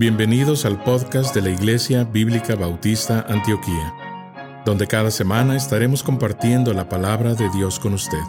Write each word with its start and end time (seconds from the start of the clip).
Bienvenidos 0.00 0.64
al 0.64 0.80
podcast 0.84 1.34
de 1.34 1.42
la 1.42 1.50
Iglesia 1.50 2.04
Bíblica 2.04 2.54
Bautista 2.54 3.26
Antioquía, 3.28 4.62
donde 4.64 4.86
cada 4.86 5.10
semana 5.10 5.56
estaremos 5.56 6.04
compartiendo 6.04 6.72
la 6.72 6.88
palabra 6.88 7.34
de 7.34 7.50
Dios 7.50 7.80
con 7.80 7.94
usted. 7.94 8.22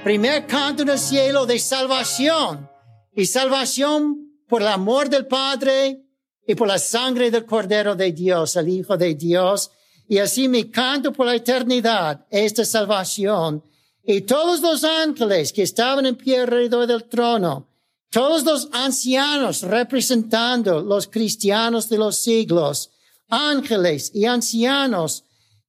Primer 0.03 0.45
canto 0.45 0.83
en 0.83 0.89
el 0.89 0.99
cielo 0.99 1.47
de 1.47 1.57
salvación 1.57 2.69
y 3.15 3.25
salvación 3.25 4.24
por 4.47 4.61
el 4.61 4.67
amor 4.67 5.09
del 5.09 5.25
Padre 5.27 6.01
y 6.47 6.55
por 6.55 6.67
la 6.67 6.77
sangre 6.77 7.31
del 7.31 7.45
Cordero 7.45 7.95
de 7.95 8.11
Dios, 8.11 8.55
el 8.55 8.69
Hijo 8.69 8.97
de 8.97 9.15
Dios. 9.15 9.71
Y 10.07 10.19
así 10.19 10.47
me 10.47 10.69
canto 10.69 11.11
por 11.11 11.25
la 11.25 11.35
eternidad 11.35 12.25
esta 12.29 12.63
salvación. 12.63 13.63
Y 14.03 14.21
todos 14.21 14.61
los 14.61 14.83
ángeles 14.83 15.51
que 15.51 15.63
estaban 15.63 16.05
en 16.05 16.15
pie 16.15 16.41
alrededor 16.41 16.85
del 16.85 17.05
trono, 17.05 17.67
todos 18.11 18.43
los 18.43 18.69
ancianos 18.71 19.63
representando 19.63 20.81
los 20.81 21.07
cristianos 21.07 21.89
de 21.89 21.97
los 21.97 22.17
siglos, 22.17 22.91
ángeles 23.27 24.11
y 24.13 24.25
ancianos, 24.25 25.23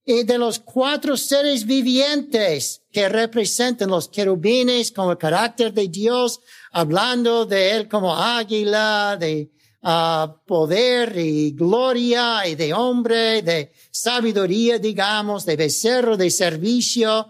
y 0.09 0.23
de 0.23 0.37
los 0.37 0.59
cuatro 0.59 1.17
seres 1.17 1.65
vivientes 1.65 2.81
que 2.93 3.09
representan 3.09 3.89
los 3.89 4.07
querubines 4.07 4.93
como 4.93 5.11
el 5.11 5.17
carácter 5.17 5.73
de 5.73 5.89
Dios, 5.89 6.39
hablando 6.77 7.47
de 7.47 7.71
él 7.71 7.89
como 7.89 8.15
águila, 8.15 9.17
de 9.19 9.49
uh, 9.81 10.45
poder 10.45 11.17
y 11.17 11.49
gloria 11.51 12.47
y 12.47 12.53
de 12.53 12.71
hombre, 12.71 13.41
de 13.41 13.71
sabiduría, 13.89 14.77
digamos, 14.77 15.43
de 15.43 15.55
becerro, 15.55 16.15
de 16.15 16.29
servicio, 16.29 17.29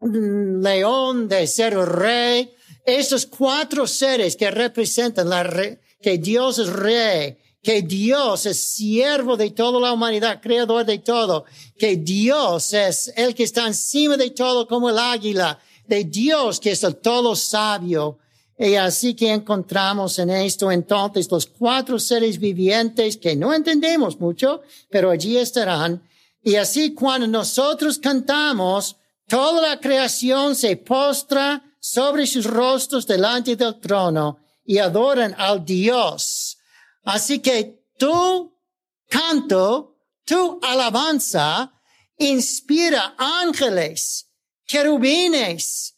león, 0.00 1.28
de 1.28 1.46
ser 1.46 1.76
rey. 1.76 2.54
Esos 2.86 3.26
cuatro 3.26 3.86
seres 3.86 4.34
que 4.34 4.50
representan 4.50 5.28
la 5.28 5.42
re 5.42 5.82
que 6.00 6.16
Dios 6.16 6.58
es 6.60 6.68
rey, 6.68 7.36
que 7.62 7.82
Dios 7.82 8.46
es 8.46 8.58
siervo 8.58 9.36
de 9.36 9.50
toda 9.50 9.78
la 9.78 9.92
humanidad, 9.92 10.40
creador 10.40 10.86
de 10.86 11.00
todo, 11.00 11.44
que 11.76 11.96
Dios 11.96 12.72
es 12.72 13.12
el 13.14 13.34
que 13.34 13.42
está 13.42 13.66
encima 13.66 14.16
de 14.16 14.30
todo 14.30 14.66
como 14.66 14.88
el 14.88 14.98
águila, 14.98 15.58
de 15.88 16.04
Dios 16.04 16.60
que 16.60 16.72
es 16.72 16.84
el 16.84 16.96
todo 16.96 17.34
sabio. 17.34 18.18
Y 18.58 18.74
así 18.74 19.14
que 19.14 19.32
encontramos 19.32 20.18
en 20.18 20.30
esto 20.30 20.70
entonces 20.70 21.30
los 21.30 21.46
cuatro 21.46 21.98
seres 21.98 22.38
vivientes 22.38 23.16
que 23.16 23.36
no 23.36 23.54
entendemos 23.54 24.18
mucho, 24.18 24.62
pero 24.90 25.10
allí 25.10 25.36
estarán. 25.36 26.02
Y 26.42 26.56
así 26.56 26.92
cuando 26.92 27.26
nosotros 27.26 27.98
cantamos, 27.98 28.96
toda 29.28 29.62
la 29.62 29.80
creación 29.80 30.56
se 30.56 30.76
postra 30.76 31.62
sobre 31.80 32.26
sus 32.26 32.44
rostros 32.44 33.06
delante 33.06 33.54
del 33.54 33.78
trono 33.78 34.38
y 34.64 34.78
adoran 34.78 35.34
al 35.38 35.64
Dios. 35.64 36.58
Así 37.04 37.38
que 37.38 37.86
tu 37.96 38.54
canto, 39.08 39.96
tu 40.24 40.58
alabanza 40.62 41.72
inspira 42.18 43.14
ángeles, 43.16 44.27
querubines, 44.68 45.96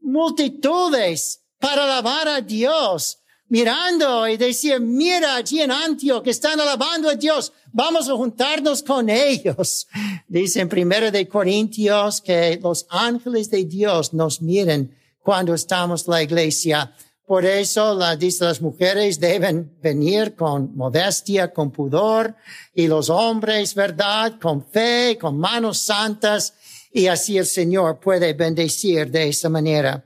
multitudes 0.00 1.40
para 1.58 1.84
alabar 1.84 2.28
a 2.28 2.40
Dios, 2.40 3.18
mirando 3.48 4.28
y 4.28 4.36
decir, 4.36 4.78
mira 4.78 5.36
allí 5.36 5.60
en 5.60 5.72
Antioch 5.72 6.22
que 6.22 6.30
están 6.30 6.60
alabando 6.60 7.08
a 7.08 7.14
Dios, 7.14 7.52
vamos 7.72 8.08
a 8.08 8.12
juntarnos 8.12 8.82
con 8.82 9.08
ellos. 9.08 9.88
Dice 10.28 10.60
en 10.60 10.68
primero 10.68 11.10
de 11.10 11.26
Corintios 11.26 12.20
que 12.20 12.60
los 12.62 12.86
ángeles 12.90 13.50
de 13.50 13.64
Dios 13.64 14.12
nos 14.12 14.40
miren 14.40 14.94
cuando 15.22 15.54
estamos 15.54 16.06
en 16.06 16.12
la 16.12 16.22
iglesia. 16.22 16.94
Por 17.26 17.44
eso, 17.44 17.94
la, 17.94 18.16
dice, 18.16 18.44
las 18.44 18.60
mujeres 18.60 19.20
deben 19.20 19.78
venir 19.80 20.34
con 20.34 20.76
modestia, 20.76 21.52
con 21.52 21.70
pudor, 21.70 22.34
y 22.74 22.88
los 22.88 23.08
hombres, 23.08 23.74
verdad, 23.76 24.40
con 24.40 24.66
fe, 24.66 25.16
con 25.20 25.38
manos 25.38 25.78
santas, 25.78 26.54
y 26.92 27.06
así 27.06 27.38
el 27.38 27.46
Señor 27.46 28.00
puede 28.00 28.32
bendecir 28.32 29.10
de 29.10 29.28
esa 29.28 29.48
manera. 29.48 30.04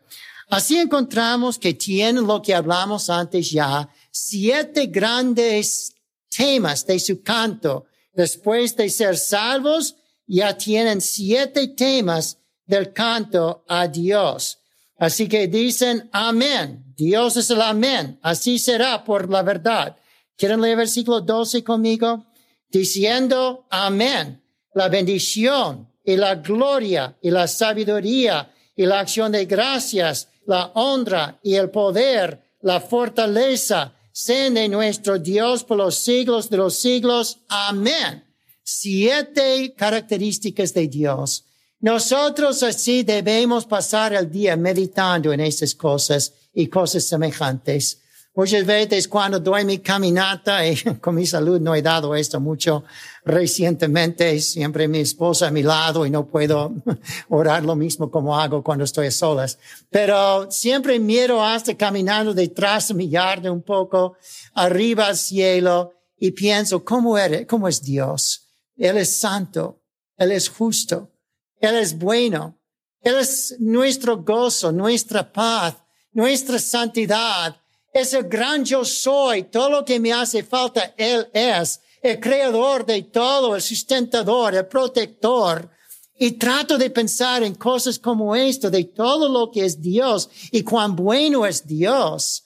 Así 0.49 0.77
encontramos 0.77 1.59
que 1.59 1.75
tienen 1.75 2.27
lo 2.27 2.43
que 2.43 2.55
hablamos 2.55 3.09
antes 3.09 3.50
ya, 3.50 3.89
siete 4.11 4.87
grandes 4.87 5.94
temas 6.28 6.87
de 6.87 6.99
su 6.99 7.23
canto. 7.23 7.87
Después 8.12 8.77
de 8.77 8.89
ser 8.91 9.17
salvos, 9.17 9.97
ya 10.27 10.56
tienen 10.56 11.00
siete 11.00 11.69
temas 11.69 12.39
del 12.67 12.93
canto 12.93 13.65
a 13.69 13.89
Dios. 13.89 14.59
Así 14.99 15.28
que 15.28 15.49
dicen 15.49 16.09
amén. 16.12 16.84
Dios 16.97 17.37
es 17.37 17.50
el 17.50 17.61
amén. 17.61 18.19
Así 18.23 18.59
será 18.59 19.03
por 19.03 19.28
la 19.28 19.43
verdad. 19.43 19.97
¿Quieren 20.37 20.61
leer 20.61 20.77
versículo 20.77 21.21
12 21.21 21.65
conmigo? 21.65 22.27
Diciendo 22.69 23.67
amén. 23.71 24.43
La 24.75 24.89
bendición 24.89 25.89
y 26.05 26.17
la 26.17 26.37
gloria 26.37 27.17
y 27.23 27.31
la 27.31 27.49
sabiduría 27.49 28.53
y 28.77 28.87
la 28.87 29.01
acción 29.01 29.33
de 29.33 29.47
gracias, 29.47 30.29
la 30.47 30.71
honra 30.75 31.39
y 31.43 31.55
el 31.55 31.71
poder, 31.71 32.41
la 32.63 32.81
fortaleza, 32.81 33.95
sean 34.13 34.55
de 34.55 34.69
nuestro 34.69 35.19
Dios 35.19 35.65
por 35.65 35.79
los 35.79 35.97
siglos 35.97 36.49
de 36.51 36.57
los 36.59 36.77
siglos. 36.77 37.39
Amén. 37.49 38.25
Siete 38.63 39.75
características 39.77 40.73
de 40.73 40.87
Dios. 40.87 41.45
Nosotros 41.81 42.63
así 42.63 43.03
debemos 43.03 43.67
pasar 43.67 44.15
el 44.15 44.31
día 44.31 44.57
meditando 44.57 45.33
en 45.33 45.41
esas 45.41 45.75
cosas 45.75 46.33
y 46.55 46.69
cosas 46.69 47.05
semejantes. 47.05 48.01
Muchas 48.37 48.67
veces 48.67 49.06
cuando 49.06 49.39
doy 49.39 49.65
mi 49.65 49.78
caminata 49.78 50.67
y 50.67 50.77
con 51.00 51.15
mi 51.15 51.25
salud 51.25 51.61
no 51.61 51.72
he 51.72 51.83
dado 51.83 52.17
esto 52.17 52.41
mucho 52.41 52.83
recientemente, 53.25 54.41
siempre 54.41 54.89
mi 54.89 54.99
esposa 54.99 55.47
a 55.47 55.50
mi 55.53 55.62
lado 55.62 56.05
y 56.05 56.11
no 56.11 56.27
puedo 56.27 56.73
orar 57.28 57.65
lo 57.65 57.77
mismo 57.77 58.11
como 58.11 58.37
hago 58.37 58.65
cuando 58.65 58.84
estoy 58.84 59.06
a 59.06 59.11
solas. 59.12 59.59
Pero 59.89 60.50
siempre 60.50 60.99
miro 60.99 61.44
hasta 61.44 61.77
caminando 61.77 62.34
detrás 62.34 62.89
de 62.89 62.94
mi 62.94 63.09
yarda 63.09 63.53
un 63.53 63.62
poco 63.62 64.17
arriba 64.55 65.06
al 65.06 65.17
cielo 65.17 65.93
y 66.19 66.33
pienso, 66.33 66.84
¿cómo 66.84 67.17
eres? 67.17 67.47
¿Cómo 67.47 67.69
es 67.69 67.83
Dios? 67.83 68.49
Él 68.77 68.97
es 68.97 69.17
santo. 69.17 69.81
Él 70.17 70.33
es 70.33 70.49
justo. 70.49 71.12
Él 71.61 71.77
es 71.77 71.97
bueno. 71.97 72.59
Él 73.00 73.17
es 73.17 73.56
nuestro 73.61 74.17
gozo, 74.25 74.73
nuestra 74.73 75.33
paz, 75.33 75.77
nuestra 76.12 76.59
santidad 76.59 77.61
es 77.94 78.12
el 78.12 78.25
gran 78.25 78.65
yo 78.65 78.84
soy, 78.84 79.44
todo 79.44 79.71
lo 79.71 79.84
que 79.84 80.00
me 80.00 80.12
hace 80.12 80.43
falta, 80.43 80.93
Él 80.97 81.28
es 81.32 81.81
el 82.03 82.21
creador 82.21 82.84
de 82.84 83.05
todo, 83.05 83.55
el 83.55 83.62
sustentador, 83.62 84.55
el 84.55 84.66
protector. 84.66 85.71
Y 86.16 86.32
trato 86.32 86.77
de 86.77 86.91
pensar 86.91 87.43
en 87.43 87.55
cosas 87.55 87.99
como 87.99 88.37
esto, 88.37 88.71
de 88.71 88.84
todo 88.84 89.28
lo 89.28 89.50
que 89.50 89.65
es 89.65 89.81
Dios 89.81 90.28
y 90.50 90.62
cuán 90.62 90.94
bueno 90.94 91.47
es 91.47 91.66
Dios. 91.66 92.44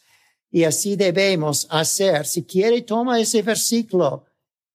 Y 0.51 0.65
así 0.65 0.97
debemos 0.97 1.67
hacer. 1.71 2.27
Si 2.27 2.45
quiere, 2.45 2.83
toma 2.83 3.19
ese 3.19 3.43
versículo. 3.43 4.27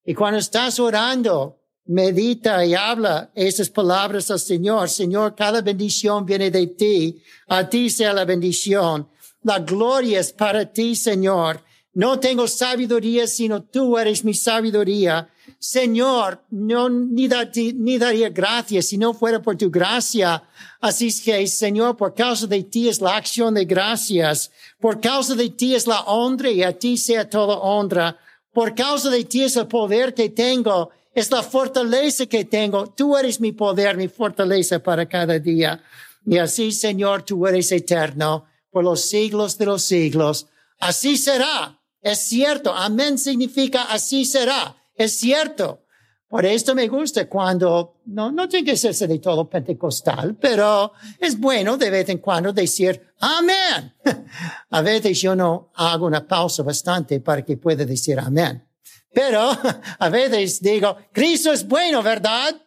Y 0.04 0.14
cuando 0.14 0.40
estás 0.40 0.80
orando, 0.80 1.60
medita 1.86 2.66
y 2.66 2.74
habla 2.74 3.32
esas 3.36 3.70
palabras 3.70 4.30
al 4.32 4.40
Señor. 4.40 4.90
Señor, 4.90 5.36
cada 5.36 5.62
bendición 5.62 6.26
viene 6.26 6.52
de 6.52 6.68
ti. 6.68 7.22
A 7.48 7.68
ti 7.70 7.90
sea 7.90 8.14
la 8.14 8.26
bendición. 8.26 9.08
La 9.44 9.60
gloria 9.60 10.20
es 10.20 10.32
para 10.32 10.66
ti, 10.66 10.96
Señor. 10.96 11.62
No 11.94 12.20
tengo 12.20 12.48
sabiduría, 12.48 13.28
sino 13.28 13.62
tú 13.62 13.98
eres 13.98 14.24
mi 14.24 14.34
sabiduría. 14.34 15.30
Señor, 15.60 16.42
no 16.50 16.90
ni, 16.90 17.28
ni 17.76 17.98
daría 17.98 18.30
gracias 18.30 18.88
si 18.88 18.98
no 18.98 19.14
fuera 19.14 19.42
por 19.42 19.58
tu 19.58 19.70
gracia. 19.70 20.44
Así 20.82 21.08
es 21.08 21.22
que, 21.22 21.46
Señor, 21.46 21.96
por 21.96 22.16
causa 22.16 22.48
de 22.48 22.64
ti 22.64 22.90
es 22.90 23.00
la 23.00 23.16
acción 23.16 23.54
de 23.54 23.66
gracias. 23.66 24.50
Por 24.80 25.00
causa 25.00 25.36
de 25.36 25.50
ti 25.50 25.76
es 25.76 25.86
la 25.86 26.02
honra 26.02 26.50
y 26.50 26.64
a 26.64 26.78
ti 26.78 26.98
sea 26.98 27.30
toda 27.30 27.58
honra. 27.60 28.18
Por 28.52 28.74
causa 28.74 29.10
de 29.10 29.24
ti 29.26 29.44
es 29.44 29.56
el 29.56 29.68
poder 29.68 30.16
que 30.16 30.30
tengo. 30.30 30.90
Es 31.14 31.30
la 31.30 31.44
fortaleza 31.44 32.26
que 32.26 32.46
tengo. 32.46 32.88
Tú 32.88 33.16
eres 33.16 33.40
mi 33.40 33.52
poder, 33.52 33.98
mi 33.98 34.08
fortaleza 34.08 34.80
para 34.80 35.06
cada 35.06 35.38
día. 35.38 35.80
Y 36.26 36.38
así, 36.38 36.72
Señor, 36.72 37.22
tú 37.22 37.46
eres 37.46 37.72
eterno 37.72 38.46
por 38.74 38.84
los 38.84 39.08
siglos 39.08 39.58
de 39.58 39.68
los 39.68 39.84
siglos. 39.84 40.48
Así 40.80 41.16
será. 41.16 41.80
Es 42.02 42.20
cierto. 42.20 42.74
Amén 42.74 43.18
significa 43.18 43.84
así 43.84 44.26
será. 44.26 44.76
Es 44.96 45.18
cierto. 45.20 45.86
Por 46.28 46.48
esto 46.48 46.74
me 46.74 46.88
gusta 46.88 47.30
cuando, 47.30 48.02
no, 48.06 48.32
no 48.32 48.50
tiene 48.50 48.72
que 48.72 48.76
ser 48.76 48.96
de 49.08 49.20
todo 49.20 49.48
pentecostal, 49.48 50.36
pero 50.42 50.94
es 51.20 51.40
bueno 51.40 51.78
de 51.78 51.92
vez 51.92 52.10
en 52.10 52.18
cuando 52.18 52.52
decir 52.52 53.00
amén. 53.20 53.94
A 54.72 54.82
veces 54.82 55.22
yo 55.22 55.36
no 55.36 55.72
hago 55.76 56.08
una 56.08 56.28
pausa 56.28 56.64
bastante 56.64 57.20
para 57.20 57.46
que 57.46 57.58
pueda 57.58 57.86
decir 57.86 58.20
amén. 58.20 58.68
Pero 59.14 59.52
a 60.00 60.10
veces 60.10 60.60
digo, 60.60 60.98
Cristo 61.12 61.54
es 61.54 61.68
bueno, 61.68 62.02
¿verdad? 62.02 62.60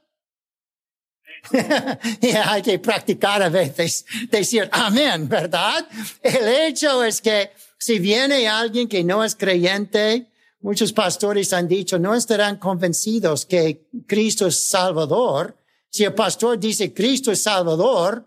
y 2.21 2.29
hay 2.29 2.63
que 2.63 2.79
practicar 2.79 3.43
a 3.43 3.49
veces 3.49 4.05
decir 4.31 4.69
amén, 4.73 5.29
¿verdad? 5.29 5.87
El 6.23 6.49
hecho 6.49 7.03
es 7.05 7.21
que 7.21 7.51
si 7.79 7.99
viene 7.99 8.49
alguien 8.49 8.89
que 8.89 9.05
no 9.05 9.23
es 9.23 9.35
creyente, 9.35 10.31
muchos 10.61 10.93
pastores 10.93 11.53
han 11.53 11.69
dicho, 11.69 11.99
no 11.99 12.15
estarán 12.15 12.57
convencidos 12.57 13.47
que 13.47 13.89
Cristo 14.07 14.47
es 14.47 14.69
Salvador. 14.69 15.57
Si 15.91 16.05
el 16.05 16.15
pastor 16.15 16.59
dice 16.59 16.93
Cristo 16.93 17.31
es 17.31 17.43
Salvador 17.43 18.27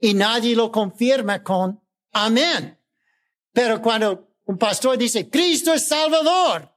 y 0.00 0.14
nadie 0.14 0.56
lo 0.56 0.70
confirma 0.70 1.42
con 1.42 1.80
amén. 2.12 2.78
Pero 3.52 3.80
cuando 3.80 4.28
un 4.46 4.58
pastor 4.58 4.98
dice 4.98 5.28
Cristo 5.28 5.72
es 5.72 5.86
Salvador, 5.86 6.70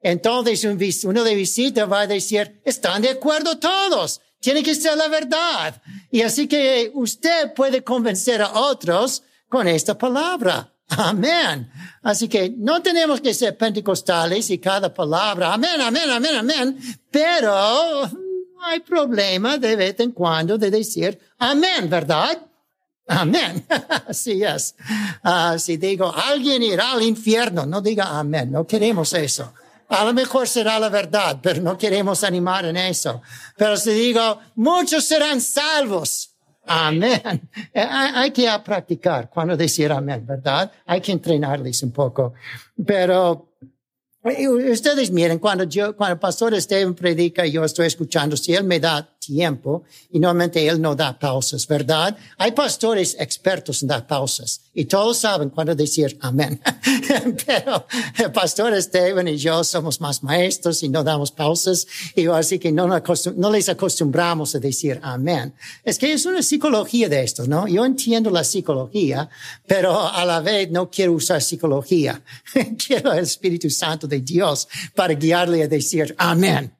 entonces 0.00 1.04
uno 1.04 1.24
de 1.24 1.34
visita 1.34 1.84
va 1.86 2.00
a 2.02 2.06
decir, 2.06 2.60
están 2.64 3.02
de 3.02 3.10
acuerdo 3.10 3.58
todos. 3.58 4.20
Tiene 4.40 4.62
que 4.62 4.74
ser 4.74 4.96
la 4.96 5.08
verdad. 5.08 5.80
Y 6.10 6.22
así 6.22 6.46
que 6.46 6.90
usted 6.94 7.52
puede 7.54 7.82
convencer 7.82 8.42
a 8.42 8.52
otros 8.52 9.22
con 9.48 9.66
esta 9.68 9.96
palabra. 9.96 10.72
Amén. 10.88 11.70
Así 12.02 12.28
que 12.28 12.54
no 12.56 12.80
tenemos 12.80 13.20
que 13.20 13.34
ser 13.34 13.56
pentecostales 13.56 14.50
y 14.50 14.58
cada 14.58 14.92
palabra, 14.92 15.54
amén, 15.54 15.80
amén, 15.80 16.08
amén, 16.08 16.36
amén, 16.36 16.78
pero 17.10 18.08
hay 18.62 18.80
problema 18.80 19.58
de 19.58 19.74
vez 19.74 19.98
en 19.98 20.12
cuando 20.12 20.56
de 20.56 20.70
decir 20.70 21.18
amén, 21.38 21.90
¿verdad? 21.90 22.38
Amén. 23.08 23.66
Así 24.08 24.42
es. 24.42 24.74
Uh, 25.24 25.58
si 25.58 25.76
digo, 25.76 26.12
alguien 26.14 26.62
irá 26.62 26.92
al 26.92 27.02
infierno, 27.02 27.66
no 27.66 27.80
diga 27.80 28.18
amén, 28.18 28.50
no 28.52 28.66
queremos 28.66 29.12
eso. 29.12 29.52
A 29.88 30.04
lo 30.04 30.12
mejor 30.12 30.48
será 30.48 30.78
la 30.78 30.88
verdad, 30.88 31.38
pero 31.42 31.60
no 31.60 31.78
queremos 31.78 32.24
animar 32.24 32.64
en 32.64 32.76
eso. 32.76 33.22
Pero 33.56 33.76
si 33.76 33.90
digo, 33.90 34.40
muchos 34.56 35.04
serán 35.04 35.40
salvos. 35.40 36.32
Amén. 36.66 37.48
Eh, 37.72 37.80
hay 37.80 38.30
que 38.32 38.48
practicar 38.64 39.30
cuando 39.30 39.56
decir 39.56 39.92
amén, 39.92 40.26
¿verdad? 40.26 40.70
Hay 40.86 41.00
que 41.00 41.12
entrenarles 41.12 41.82
un 41.82 41.92
poco. 41.92 42.34
Pero 42.84 43.52
Ustedes 44.26 45.12
miren, 45.12 45.38
cuando 45.38 45.62
yo, 45.64 45.94
cuando 45.94 46.14
el 46.14 46.18
pastor 46.18 46.52
Esteban 46.52 46.94
predica, 46.94 47.46
yo 47.46 47.64
estoy 47.64 47.86
escuchando, 47.86 48.36
si 48.36 48.54
él 48.54 48.64
me 48.64 48.80
da 48.80 49.08
tiempo, 49.20 49.84
y 50.10 50.18
normalmente 50.18 50.66
él 50.66 50.80
no 50.80 50.94
da 50.94 51.18
pausas, 51.18 51.66
¿verdad? 51.66 52.16
Hay 52.38 52.52
pastores 52.52 53.16
expertos 53.18 53.82
en 53.82 53.88
dar 53.88 54.06
pausas, 54.06 54.62
y 54.74 54.84
todos 54.84 55.18
saben 55.18 55.50
cuándo 55.50 55.74
decir 55.74 56.16
amén. 56.20 56.60
Pero 57.46 57.86
el 58.18 58.32
pastor 58.32 58.74
Esteban 58.74 59.28
y 59.28 59.36
yo 59.36 59.62
somos 59.64 60.00
más 60.00 60.22
maestros 60.22 60.82
y 60.82 60.88
no 60.88 61.04
damos 61.04 61.30
pausas, 61.30 61.86
y 62.14 62.26
así 62.26 62.58
que 62.58 62.72
no, 62.72 62.86
no 63.36 63.50
les 63.50 63.68
acostumbramos 63.68 64.54
a 64.54 64.58
decir 64.58 64.98
amén. 65.02 65.54
Es 65.84 65.98
que 65.98 66.12
es 66.12 66.26
una 66.26 66.42
psicología 66.42 67.08
de 67.08 67.22
esto, 67.22 67.46
¿no? 67.46 67.68
Yo 67.68 67.84
entiendo 67.84 68.30
la 68.30 68.44
psicología, 68.44 69.28
pero 69.66 70.08
a 70.08 70.24
la 70.24 70.40
vez 70.40 70.70
no 70.70 70.90
quiero 70.90 71.12
usar 71.12 71.42
psicología. 71.42 72.22
quiero 72.86 73.12
el 73.12 73.24
Espíritu 73.24 73.70
Santo 73.70 74.06
de 74.06 74.15
Dios 74.20 74.68
para 74.94 75.14
guiarle 75.14 75.62
a 75.62 75.68
decir 75.68 76.14
amén. 76.18 76.76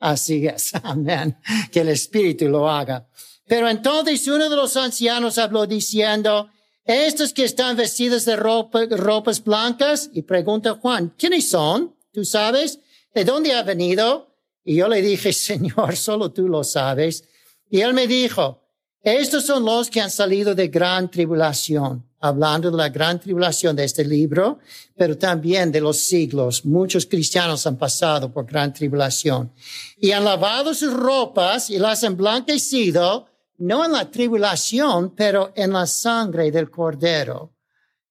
Así 0.00 0.46
es, 0.46 0.72
amén. 0.82 1.36
Que 1.72 1.80
el 1.80 1.88
Espíritu 1.88 2.48
lo 2.48 2.70
haga. 2.70 3.08
Pero 3.46 3.68
entonces 3.68 4.26
uno 4.28 4.48
de 4.48 4.56
los 4.56 4.76
ancianos 4.76 5.38
habló 5.38 5.66
diciendo, 5.66 6.50
estos 6.84 7.32
que 7.32 7.44
están 7.44 7.76
vestidos 7.76 8.24
de 8.24 8.36
ropa, 8.36 8.84
ropas 8.90 9.42
blancas, 9.42 10.10
y 10.12 10.22
pregunta 10.22 10.74
Juan, 10.74 11.14
¿quiénes 11.18 11.48
son? 11.48 11.94
¿Tú 12.12 12.24
sabes? 12.24 12.80
¿De 13.14 13.24
dónde 13.24 13.52
ha 13.52 13.62
venido? 13.62 14.34
Y 14.64 14.76
yo 14.76 14.88
le 14.88 15.02
dije, 15.02 15.32
Señor, 15.32 15.96
solo 15.98 16.30
tú 16.30 16.48
lo 16.48 16.64
sabes. 16.64 17.24
Y 17.70 17.80
él 17.80 17.94
me 17.94 18.06
dijo, 18.06 18.67
estos 19.02 19.46
son 19.46 19.64
los 19.64 19.88
que 19.88 20.00
han 20.00 20.10
salido 20.10 20.54
de 20.54 20.68
gran 20.68 21.08
tribulación, 21.10 22.04
hablando 22.20 22.70
de 22.70 22.76
la 22.76 22.88
gran 22.88 23.20
tribulación 23.20 23.76
de 23.76 23.84
este 23.84 24.04
libro, 24.04 24.58
pero 24.96 25.16
también 25.16 25.70
de 25.70 25.80
los 25.80 25.98
siglos. 25.98 26.64
Muchos 26.64 27.06
cristianos 27.06 27.66
han 27.66 27.76
pasado 27.76 28.32
por 28.32 28.44
gran 28.44 28.72
tribulación 28.72 29.52
y 29.96 30.10
han 30.10 30.24
lavado 30.24 30.74
sus 30.74 30.92
ropas 30.92 31.70
y 31.70 31.78
las 31.78 32.02
han 32.02 32.16
blanquecido, 32.16 33.26
no 33.58 33.84
en 33.84 33.92
la 33.92 34.10
tribulación, 34.10 35.14
pero 35.14 35.52
en 35.54 35.72
la 35.72 35.86
sangre 35.86 36.50
del 36.50 36.70
cordero. 36.70 37.54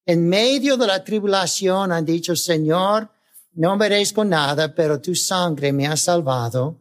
En 0.06 0.28
medio 0.30 0.78
de 0.78 0.88
la 0.88 1.04
tribulación 1.04 1.92
han 1.92 2.06
dicho, 2.06 2.34
Señor, 2.34 3.12
no 3.56 3.76
merezco 3.76 4.24
nada, 4.24 4.74
pero 4.74 5.02
tu 5.02 5.14
sangre 5.16 5.74
me 5.74 5.86
ha 5.86 5.98
salvado. 5.98 6.78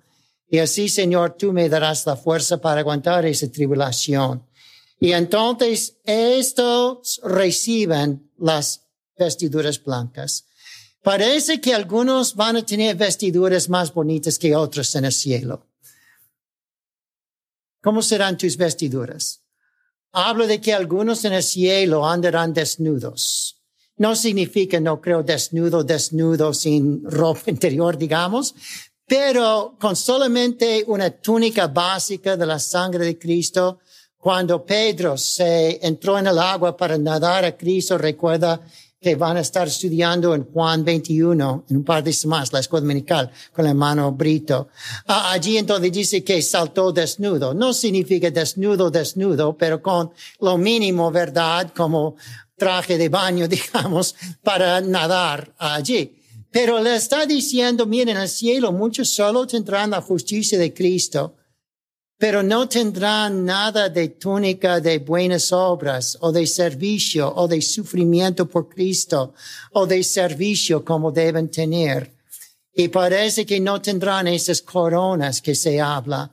Y 0.48 0.58
así, 0.58 0.88
Señor, 0.88 1.36
tú 1.36 1.52
me 1.52 1.68
darás 1.68 2.06
la 2.06 2.16
fuerza 2.16 2.60
para 2.60 2.80
aguantar 2.80 3.26
esa 3.26 3.50
tribulación. 3.50 4.46
Y 5.00 5.12
entonces 5.12 5.98
estos 6.04 7.20
reciben 7.22 8.30
las 8.38 8.86
vestiduras 9.18 9.82
blancas. 9.82 10.46
Parece 11.02 11.60
que 11.60 11.74
algunos 11.74 12.34
van 12.34 12.56
a 12.56 12.66
tener 12.66 12.96
vestiduras 12.96 13.68
más 13.68 13.92
bonitas 13.92 14.38
que 14.38 14.56
otros 14.56 14.94
en 14.94 15.04
el 15.04 15.12
cielo. 15.12 15.66
¿Cómo 17.82 18.02
serán 18.02 18.36
tus 18.36 18.56
vestiduras? 18.56 19.42
Hablo 20.12 20.46
de 20.46 20.60
que 20.60 20.72
algunos 20.72 21.24
en 21.24 21.34
el 21.34 21.42
cielo 21.42 22.08
andarán 22.08 22.52
desnudos. 22.52 23.62
No 23.98 24.16
significa, 24.16 24.80
no 24.80 25.00
creo, 25.00 25.22
desnudo, 25.22 25.84
desnudo, 25.84 26.52
sin 26.52 27.02
ropa 27.04 27.42
interior, 27.46 27.96
digamos, 27.96 28.54
pero 29.06 29.76
con 29.78 29.94
solamente 29.94 30.84
una 30.88 31.10
túnica 31.10 31.68
básica 31.68 32.36
de 32.36 32.46
la 32.46 32.58
sangre 32.58 33.04
de 33.04 33.18
Cristo, 33.18 33.78
cuando 34.18 34.64
Pedro 34.64 35.16
se 35.16 35.78
entró 35.86 36.18
en 36.18 36.26
el 36.26 36.38
agua 36.38 36.76
para 36.76 36.98
nadar 36.98 37.44
a 37.44 37.56
Cristo, 37.56 37.96
recuerda 37.96 38.60
que 39.00 39.14
van 39.14 39.36
a 39.36 39.40
estar 39.40 39.68
estudiando 39.68 40.34
en 40.34 40.46
Juan 40.46 40.84
21, 40.84 41.64
en 41.70 41.76
un 41.76 41.84
par 41.84 42.02
de 42.02 42.12
semanas, 42.12 42.52
la 42.52 42.58
escuela 42.58 42.80
dominical, 42.80 43.30
con 43.52 43.64
el 43.64 43.70
hermano 43.70 44.10
Brito. 44.10 44.68
Ah, 45.06 45.30
allí 45.30 45.58
entonces 45.58 45.92
dice 45.92 46.24
que 46.24 46.42
saltó 46.42 46.90
desnudo. 46.90 47.54
No 47.54 47.72
significa 47.72 48.30
desnudo, 48.32 48.90
desnudo, 48.90 49.56
pero 49.56 49.80
con 49.80 50.10
lo 50.40 50.58
mínimo, 50.58 51.12
¿verdad? 51.12 51.72
Como 51.76 52.16
traje 52.56 52.98
de 52.98 53.08
baño, 53.08 53.46
digamos, 53.48 54.16
para 54.42 54.80
nadar 54.80 55.54
allí. 55.58 56.16
Pero 56.50 56.80
le 56.80 56.96
está 56.96 57.26
diciendo, 57.26 57.86
miren, 57.86 58.16
el 58.16 58.28
cielo 58.28 58.72
muchos 58.72 59.10
solo 59.10 59.46
tendrán 59.46 59.90
la 59.90 60.00
justicia 60.00 60.58
de 60.58 60.72
Cristo, 60.72 61.34
pero 62.18 62.42
no 62.42 62.68
tendrán 62.68 63.44
nada 63.44 63.88
de 63.88 64.08
túnica 64.08 64.80
de 64.80 64.98
buenas 64.98 65.52
obras 65.52 66.16
o 66.20 66.32
de 66.32 66.46
servicio 66.46 67.32
o 67.34 67.46
de 67.46 67.60
sufrimiento 67.60 68.46
por 68.48 68.68
Cristo 68.68 69.34
o 69.72 69.86
de 69.86 70.02
servicio 70.02 70.84
como 70.84 71.12
deben 71.12 71.50
tener. 71.50 72.10
Y 72.72 72.88
parece 72.88 73.44
que 73.44 73.60
no 73.60 73.80
tendrán 73.82 74.28
esas 74.28 74.62
coronas 74.62 75.42
que 75.42 75.54
se 75.54 75.80
habla. 75.80 76.30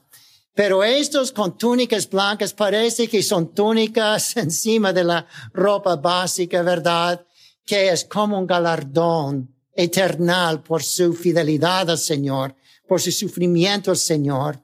Pero 0.55 0.83
estos 0.83 1.31
con 1.31 1.57
túnicas 1.57 2.09
blancas 2.09 2.53
parece 2.53 3.07
que 3.07 3.23
son 3.23 3.53
túnicas 3.53 4.37
encima 4.37 4.93
de 4.93 5.03
la 5.03 5.27
ropa 5.51 5.95
básica, 5.95 6.61
¿verdad? 6.61 7.25
Que 7.65 7.89
es 7.89 8.05
como 8.05 8.37
un 8.37 8.47
galardón 8.47 9.52
eternal 9.75 10.61
por 10.63 10.83
su 10.83 11.13
fidelidad 11.13 11.89
al 11.89 11.97
Señor, 11.97 12.55
por 12.87 13.01
su 13.01 13.11
sufrimiento 13.11 13.91
al 13.91 13.97
Señor. 13.97 14.61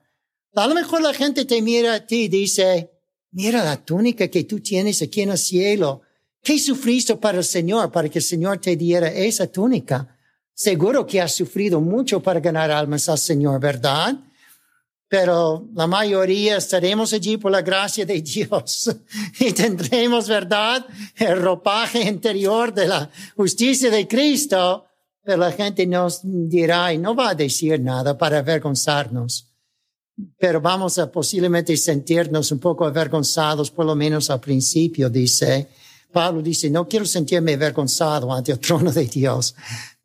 A 0.56 0.68
lo 0.68 0.75
mejor 0.75 1.01
la 1.01 1.13
gente 1.13 1.46
te 1.46 1.62
mira 1.62 1.96
a 1.96 2.06
ti 2.06 2.24
y 2.24 2.28
dice, 2.28 2.92
mira 3.32 3.63
la 3.63 3.78
túnica 3.78 4.28
que 4.28 4.44
tú 4.44 4.60
tienes 4.60 5.01
aquí 5.01 5.22
en 5.22 5.32
el 5.32 5.38
cielo. 5.38 6.01
¿Qué 6.42 6.58
sufriste 6.58 7.16
para 7.16 7.39
el 7.39 7.44
Señor, 7.44 7.92
para 7.92 8.10
que 8.10 8.20
el 8.20 8.25
Señor 8.25 8.60
te 8.60 8.75
diera 8.75 9.10
esa 9.12 9.48
túnica? 9.48 10.16
Seguro 10.54 11.06
que 11.06 11.22
has 11.22 11.36
sufrido 11.36 11.80
mucho 11.80 12.22
para 12.22 12.39
ganar 12.39 12.72
almas 12.72 13.08
al 13.10 13.18
Señor, 13.18 13.60
¿verdad? 13.60 14.16
Pero 15.08 15.68
la 15.74 15.88
mayoría 15.88 16.58
estaremos 16.58 17.13
allí 17.13 17.38
por 17.38 17.51
la 17.51 17.62
gracia 17.62 18.06
de 18.06 18.22
Dios 18.22 18.92
y 19.39 19.51
tendremos, 19.54 20.28
¿verdad? 20.28 20.86
El 21.16 21.42
ropaje 21.42 22.01
interior 22.01 22.74
de 22.74 22.88
la 22.88 23.10
justicia 23.36 23.89
de 23.89 24.08
Cristo 24.08 24.88
pero 25.29 25.41
la 25.41 25.51
gente 25.51 25.86
nos 25.86 26.21
dirá 26.24 26.91
y 26.91 26.98
no 26.98 27.13
va 27.13 27.29
a 27.29 27.36
decir 27.36 27.79
nada 27.79 28.17
para 28.17 28.39
avergonzarnos. 28.39 29.45
Pero 30.39 30.59
vamos 30.59 30.98
a 30.98 31.12
posiblemente 31.12 31.77
sentirnos 31.77 32.51
un 32.51 32.57
poco 32.57 32.83
avergonzados, 32.83 33.69
por 33.69 33.86
lo 33.86 33.95
menos 33.95 34.31
al 34.31 34.39
principio, 34.39 35.07
dice. 35.07 35.67
Pablo 36.12 36.41
dice, 36.41 36.71
no 36.71 36.88
quiero 36.88 37.05
sentirme 37.05 37.53
avergonzado 37.53 38.33
ante 38.33 38.53
el 38.53 38.57
trono 38.57 38.91
de 38.91 39.05
Dios. 39.05 39.53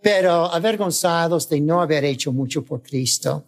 pero 0.03 0.45
avergonzados 0.53 1.49
de 1.49 1.59
no 1.63 1.81
haber 1.81 2.05
hecho 2.05 2.31
mucho 2.31 2.63
por 2.63 2.83
Cristo. 2.83 3.45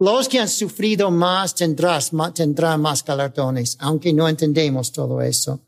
Los 0.00 0.28
que 0.28 0.38
han 0.38 0.48
sufrido 0.50 1.10
más 1.10 1.54
tendrán 1.54 2.82
más 2.82 3.02
galardones, 3.02 3.78
aunque 3.80 4.12
no 4.12 4.28
entendemos 4.28 4.92
todo 4.92 5.22
eso. 5.22 5.60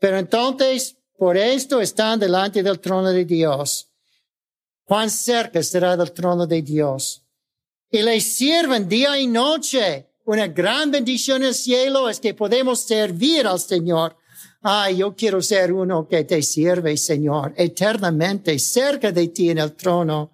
Pero 0.00 0.16
entonces, 0.16 0.96
por 1.18 1.36
esto 1.36 1.78
están 1.82 2.18
delante 2.18 2.62
del 2.62 2.80
trono 2.80 3.10
de 3.10 3.26
Dios. 3.26 3.87
Cuán 4.88 5.10
cerca 5.10 5.62
será 5.62 5.98
del 5.98 6.12
trono 6.12 6.46
de 6.46 6.62
Dios. 6.62 7.22
Y 7.90 8.00
le 8.00 8.18
sirven 8.22 8.88
día 8.88 9.20
y 9.20 9.26
noche. 9.26 10.06
Una 10.24 10.46
gran 10.46 10.90
bendición 10.90 11.42
en 11.42 11.48
el 11.48 11.54
cielo 11.54 12.08
es 12.08 12.18
que 12.18 12.32
podemos 12.32 12.80
servir 12.80 13.46
al 13.46 13.60
Señor. 13.60 14.16
Ay, 14.62 14.96
yo 14.96 15.14
quiero 15.14 15.42
ser 15.42 15.74
uno 15.74 16.08
que 16.08 16.24
te 16.24 16.40
sirve, 16.40 16.96
Señor, 16.96 17.52
eternamente 17.58 18.58
cerca 18.58 19.12
de 19.12 19.28
ti 19.28 19.50
en 19.50 19.58
el 19.58 19.74
trono. 19.74 20.30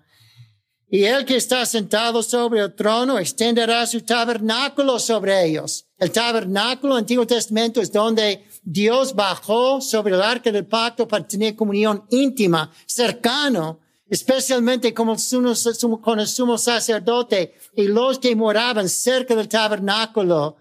Y 0.88 1.02
el 1.02 1.25
que 1.25 1.34
está 1.34 1.66
sentado 1.66 2.23
sobre 2.23 2.61
el 2.61 2.76
trono 2.76 3.18
extenderá 3.18 3.84
su 3.88 4.02
tabernáculo 4.02 5.00
sobre 5.00 5.46
ellos. 5.46 5.87
El 5.99 6.12
tabernáculo, 6.12 6.94
Antiguo 6.94 7.26
Testamento, 7.26 7.80
es 7.80 7.90
donde 7.90 8.44
Dios 8.62 9.16
bajó 9.16 9.80
sobre 9.80 10.14
el 10.14 10.23
arca 10.23 10.52
del 10.52 10.66
pacto 10.66 11.08
para 11.08 11.26
tener 11.26 11.56
comunión 11.56 12.04
íntima, 12.11 12.70
cercano, 12.87 13.80
especialmente 14.08 14.92
con 14.92 15.11
el 15.11 15.18
sumo 15.18 16.58
sacerdote 16.58 17.54
y 17.75 17.88
los 17.88 18.18
que 18.18 18.37
moraban 18.37 18.88
cerca 18.88 19.34
del 19.34 19.49
tabernáculo. 19.49 20.56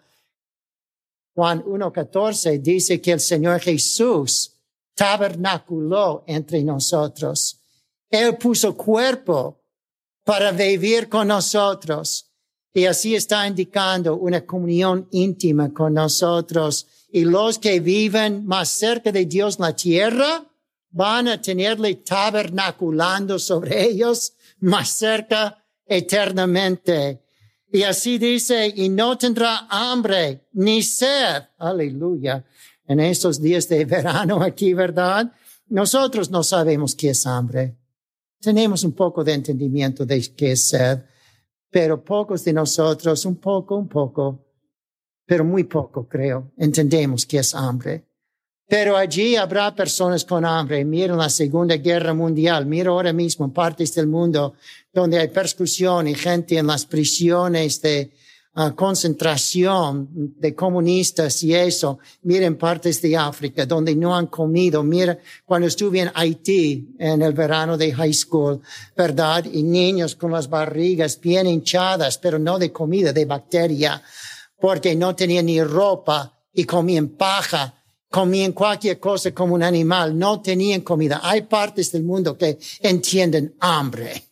Juan 1.35 1.63
1.14 1.63 2.62
dice 2.62 3.01
que 3.01 3.12
el 3.13 3.19
Señor 3.19 3.59
Jesús 3.59 4.53
tabernaculó 4.95 6.23
entre 6.27 6.63
nosotros. 6.63 7.59
Él 8.09 8.38
puso 8.38 8.77
cuerpo 8.77 9.63
para 10.23 10.51
vivir 10.51 11.09
con 11.09 11.27
nosotros. 11.27 12.29
Y 12.73 12.85
así 12.85 13.15
está 13.15 13.45
indicando 13.47 14.15
una 14.15 14.45
comunión 14.45 15.07
íntima 15.12 15.73
con 15.73 15.93
nosotros. 15.93 16.88
Y 17.12 17.25
los 17.25 17.59
que 17.59 17.79
viven 17.79 18.45
más 18.45 18.69
cerca 18.69 19.12
de 19.12 19.25
Dios 19.25 19.57
en 19.57 19.62
la 19.63 19.75
tierra 19.75 20.52
van 20.93 21.27
a 21.27 21.41
tenerle 21.41 21.95
tabernaculando 21.95 23.39
sobre 23.39 23.83
ellos 23.83 24.33
más 24.59 24.89
cerca 24.89 25.57
eternamente. 25.85 27.21
Y 27.71 27.81
así 27.83 28.19
dice, 28.19 28.71
y 28.75 28.89
no 28.89 29.17
tendrá 29.17 29.67
hambre 29.69 30.47
ni 30.53 30.83
sed. 30.83 31.43
Aleluya. 31.57 32.45
En 32.85 33.00
estos 33.00 33.41
días 33.41 33.67
de 33.67 33.83
verano 33.85 34.41
aquí, 34.41 34.73
¿verdad? 34.73 35.31
Nosotros 35.69 36.29
no 36.29 36.43
sabemos 36.43 36.95
qué 36.95 37.09
es 37.09 37.25
hambre. 37.25 37.75
Tenemos 38.39 38.83
un 38.83 38.91
poco 38.91 39.23
de 39.23 39.33
entendimiento 39.33 40.05
de 40.05 40.21
qué 40.35 40.51
es 40.51 40.69
sed, 40.69 41.00
pero 41.71 42.03
pocos 42.03 42.43
de 42.43 42.53
nosotros, 42.53 43.25
un 43.25 43.38
poco, 43.38 43.77
un 43.77 43.88
poco, 43.88 44.45
pero 45.25 45.43
muy 45.43 45.63
poco 45.63 46.07
creo, 46.07 46.51
entendemos 46.57 47.25
qué 47.25 47.39
es 47.39 47.55
hambre. 47.55 48.05
Pero 48.67 48.96
allí 48.96 49.36
habrá 49.36 49.75
personas 49.75 50.24
con 50.24 50.46
hambre. 50.46 50.86
Miren 50.86 51.17
la 51.17 51.29
Segunda 51.29 51.75
Guerra 51.75 52.13
Mundial. 52.13 52.65
Mira 52.65 52.91
ahora 52.91 53.13
mismo 53.13 53.46
en 53.46 53.51
partes 53.51 53.93
del 53.93 54.08
mundo 54.08 54.53
donde 54.91 55.20
hay 55.20 55.27
persecución 55.27 56.08
y 56.08 56.15
gente 56.15 56.58
en 56.58 56.67
las 56.67 56.86
prisiones 56.86 57.82
de 57.82 58.12
uh, 58.55 58.74
concentración 58.74 60.08
de 60.13 60.55
comunistas 60.55 61.43
y 61.43 61.53
eso. 61.53 62.00
Miren 62.22 62.58
partes 62.58 63.01
de 63.01 63.17
África 63.17 63.65
donde 63.65 63.96
no 63.96 64.15
han 64.15 64.27
comido. 64.27 64.82
Mira 64.82 65.20
cuando 65.46 65.67
estuve 65.67 66.00
en 66.00 66.12
Haití 66.13 66.96
en 67.00 67.22
el 67.22 67.34
verano 67.34 67.77
de 67.77 67.91
high 67.91 68.13
school, 68.13 68.62
¿verdad? 68.96 69.43
Y 69.51 69.62
niños 69.62 70.15
con 70.15 70.32
las 70.32 70.50
barrigas 70.50 71.20
bien 71.20 71.48
hinchadas, 71.48 72.17
pero 72.17 72.39
no 72.39 72.58
de 72.58 72.72
comida, 72.72 73.12
de 73.12 73.25
bacteria, 73.25 74.01
porque 74.58 74.96
no 74.96 75.13
tenían 75.13 75.48
ni 75.48 75.62
ropa 75.62 76.39
y 76.53 76.63
comían 76.63 77.10
paja 77.10 77.82
comían 78.13 78.51
cualquier 78.51 79.00
cosa 79.00 79.32
como 79.32 79.55
un 79.55 79.63
animal, 79.63 80.15
no 80.15 80.39
tenían 80.39 80.82
comida. 80.82 81.20
Hay 81.24 81.41
partes 81.41 81.91
del 81.91 82.03
mundo 82.03 82.38
que 82.38 82.60
entienden 82.82 83.55
hambre, 83.60 84.25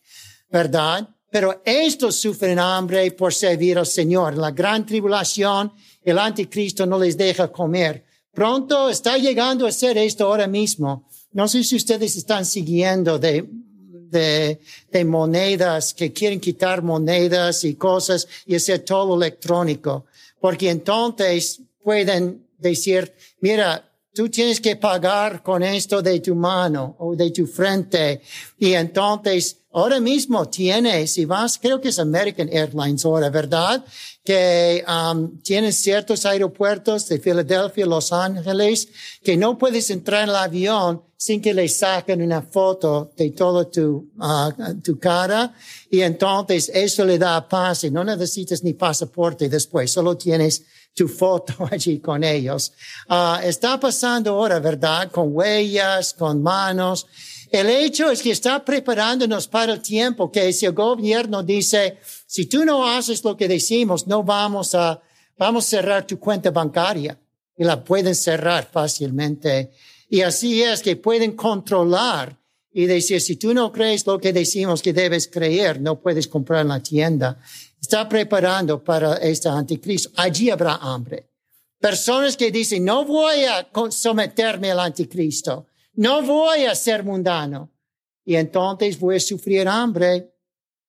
¿verdad? 0.48 1.08
Pero 1.28 1.62
estos 1.64 2.14
sufren 2.14 2.60
hambre 2.60 3.10
por 3.10 3.34
servir 3.34 3.76
al 3.78 3.86
Señor. 3.86 4.38
La 4.38 4.52
gran 4.52 4.86
tribulación, 4.86 5.72
el 6.00 6.16
anticristo 6.16 6.86
no 6.86 6.96
les 6.96 7.16
deja 7.16 7.50
comer. 7.50 8.04
Pronto 8.32 8.88
está 8.88 9.18
llegando 9.18 9.66
a 9.66 9.72
ser 9.72 9.98
esto 9.98 10.26
ahora 10.26 10.46
mismo. 10.46 11.08
No 11.32 11.48
sé 11.48 11.64
si 11.64 11.74
ustedes 11.74 12.14
están 12.14 12.44
siguiendo 12.44 13.18
de, 13.18 13.44
de, 13.50 14.60
de 14.92 15.04
monedas, 15.04 15.92
que 15.92 16.12
quieren 16.12 16.38
quitar 16.38 16.84
monedas 16.84 17.64
y 17.64 17.74
cosas 17.74 18.28
y 18.46 18.54
hacer 18.54 18.84
todo 18.84 19.16
electrónico. 19.16 20.06
Porque 20.40 20.70
entonces 20.70 21.60
pueden 21.82 22.41
decir, 22.62 23.12
mira, 23.40 23.92
tú 24.14 24.28
tienes 24.28 24.60
que 24.60 24.76
pagar 24.76 25.42
con 25.42 25.62
esto 25.62 26.00
de 26.02 26.20
tu 26.20 26.34
mano 26.34 26.96
o 26.98 27.16
de 27.16 27.30
tu 27.30 27.46
frente. 27.46 28.20
Y 28.58 28.72
entonces, 28.72 29.61
ahora 29.72 30.00
mismo 30.00 30.48
tienes, 30.48 31.16
y 31.18 31.24
vas, 31.24 31.58
creo 31.58 31.80
que 31.80 31.88
es 31.88 31.98
American 31.98 32.48
Airlines 32.52 33.04
ahora, 33.04 33.30
¿verdad? 33.30 33.84
Que 34.24 34.84
um, 34.86 35.38
tienes 35.38 35.76
ciertos 35.76 36.24
aeropuertos 36.26 37.08
de 37.08 37.18
Filadelfia, 37.18 37.86
Los 37.86 38.12
Ángeles, 38.12 38.88
que 39.22 39.36
no 39.36 39.58
puedes 39.58 39.90
entrar 39.90 40.24
en 40.24 40.30
el 40.30 40.36
avión 40.36 41.02
sin 41.16 41.40
que 41.40 41.54
le 41.54 41.68
saquen 41.68 42.20
una 42.20 42.42
foto 42.42 43.12
de 43.16 43.30
toda 43.30 43.70
tu, 43.70 44.10
uh, 44.18 44.80
tu 44.82 44.98
cara. 44.98 45.54
Y 45.88 46.00
entonces 46.00 46.70
eso 46.74 47.04
le 47.04 47.18
da 47.18 47.48
paz 47.48 47.84
y 47.84 47.90
no 47.90 48.02
necesitas 48.02 48.62
ni 48.64 48.72
pasaporte 48.74 49.48
después, 49.48 49.92
solo 49.92 50.16
tienes 50.16 50.64
tu 50.94 51.08
foto 51.08 51.54
allí 51.70 52.00
con 52.00 52.24
ellos. 52.24 52.72
Uh, 53.08 53.40
está 53.42 53.78
pasando 53.78 54.32
ahora, 54.32 54.58
¿verdad? 54.58 55.10
Con 55.10 55.34
huellas, 55.34 56.12
con 56.12 56.42
manos. 56.42 57.06
El 57.52 57.68
hecho 57.68 58.10
es 58.10 58.22
que 58.22 58.30
está 58.30 58.64
preparándonos 58.64 59.46
para 59.46 59.74
el 59.74 59.82
tiempo 59.82 60.32
que 60.32 60.52
si 60.52 60.66
el 60.66 60.72
gobierno 60.72 61.42
dice, 61.42 61.98
si 62.26 62.46
tú 62.46 62.64
no 62.64 62.88
haces 62.88 63.22
lo 63.22 63.36
que 63.36 63.46
decimos, 63.46 64.06
no 64.06 64.22
vamos 64.22 64.74
a, 64.74 65.00
vamos 65.36 65.66
a 65.66 65.68
cerrar 65.68 66.06
tu 66.06 66.18
cuenta 66.18 66.50
bancaria. 66.50 67.18
Y 67.56 67.64
la 67.64 67.84
pueden 67.84 68.14
cerrar 68.14 68.66
fácilmente. 68.72 69.70
Y 70.08 70.22
así 70.22 70.62
es 70.62 70.82
que 70.82 70.96
pueden 70.96 71.32
controlar 71.32 72.36
y 72.72 72.86
decir, 72.86 73.20
si 73.20 73.36
tú 73.36 73.52
no 73.52 73.70
crees 73.70 74.06
lo 74.06 74.18
que 74.18 74.32
decimos 74.32 74.80
que 74.80 74.94
debes 74.94 75.28
creer, 75.28 75.78
no 75.80 76.00
puedes 76.00 76.26
comprar 76.26 76.62
en 76.62 76.68
la 76.68 76.82
tienda 76.82 77.38
está 77.82 78.08
preparando 78.08 78.82
para 78.82 79.16
este 79.16 79.48
anticristo. 79.48 80.10
Allí 80.16 80.48
habrá 80.48 80.76
hambre. 80.76 81.28
Personas 81.80 82.36
que 82.36 82.52
dicen, 82.52 82.84
no 82.84 83.04
voy 83.04 83.44
a 83.44 83.68
someterme 83.90 84.70
al 84.70 84.78
anticristo, 84.78 85.66
no 85.94 86.22
voy 86.22 86.64
a 86.64 86.74
ser 86.74 87.04
mundano. 87.04 87.70
Y 88.24 88.36
entonces 88.36 88.98
voy 88.98 89.16
a 89.16 89.20
sufrir 89.20 89.68
hambre. 89.68 90.28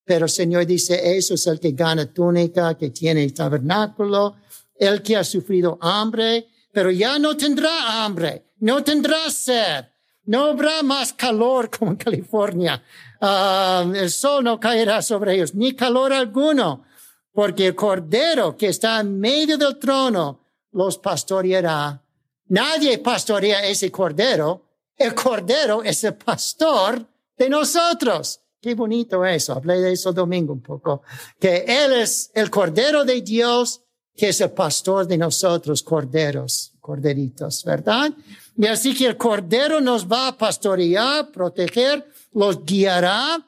Pero 0.06 0.26
el 0.26 0.32
Señor 0.32 0.66
dice, 0.66 1.18
eso 1.18 1.36
es 1.36 1.48
el 1.48 1.60
que 1.60 1.72
gana 1.72 2.12
túnica, 2.12 2.78
que 2.78 2.90
tiene 2.90 3.24
el 3.24 3.34
tabernáculo, 3.34 4.36
el 4.76 5.02
que 5.02 5.16
ha 5.16 5.24
sufrido 5.24 5.78
hambre, 5.82 6.48
pero 6.74 6.92
ya 6.92 7.18
no 7.20 7.38
tendrá 7.38 8.04
hambre, 8.04 8.48
no 8.60 8.84
tendrá 8.84 9.30
sed, 9.30 9.86
no 10.26 10.46
habrá 10.46 10.84
más 10.84 11.14
calor 11.14 11.70
como 11.70 11.92
en 11.92 11.98
California. 11.98 12.84
Ah, 13.22 13.86
el 13.96 14.10
sol 14.10 14.44
no 14.44 14.60
caerá 14.60 15.02
sobre 15.02 15.36
ellos, 15.36 15.56
ni 15.56 15.74
calor 15.74 16.12
alguno, 16.12 16.84
porque 17.32 17.68
el 17.68 17.76
cordero 17.76 18.58
que 18.58 18.68
está 18.68 19.00
en 19.00 19.20
medio 19.20 19.58
del 19.58 19.78
trono 19.78 20.42
los 20.72 20.98
pastoreará. 20.98 22.02
Nadie 22.48 22.98
pastorea 22.98 23.66
ese 23.66 23.92
cordero. 23.92 24.73
El 24.98 25.16
cordero 25.16 25.84
es 25.84 26.04
el 26.04 26.16
pastor 26.16 27.06
de 27.38 27.50
nosotros. 27.50 28.40
Qué 28.62 28.76
bonito 28.76 29.26
eso. 29.26 29.54
Hablé 29.54 29.82
de 29.82 29.92
eso 29.92 30.14
domingo 30.14 30.54
un 30.54 30.62
poco. 30.62 31.02
Que 31.40 31.66
Él 31.68 31.94
es 31.94 32.32
el 32.34 32.50
cordero 32.50 33.04
de 33.04 33.22
Dios, 33.22 33.82
que 34.16 34.30
es 34.30 34.40
el 34.42 34.52
pastor 34.52 35.08
de 35.08 35.18
nosotros, 35.18 35.84
corderos, 35.84 36.72
corderitos, 36.80 37.64
¿verdad? 37.64 38.14
Y 38.56 38.68
así 38.68 38.96
que 38.96 39.08
el 39.08 39.18
cordero 39.18 39.82
nos 39.82 40.08
va 40.10 40.28
a 40.28 40.38
pastorear, 40.38 41.32
proteger, 41.32 42.08
los 42.34 42.64
guiará, 42.64 43.46